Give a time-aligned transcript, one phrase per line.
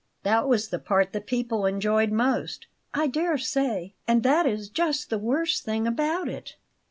[0.23, 5.11] "That was the part the people enjoyed most." "I dare say; and that is just
[5.11, 6.55] the worst thing about it."